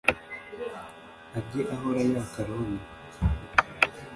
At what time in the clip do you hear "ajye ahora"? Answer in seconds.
1.37-2.01